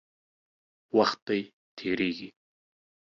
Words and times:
وخت 0.97 1.19
دی، 1.27 1.39
تېرېږي. 1.77 2.29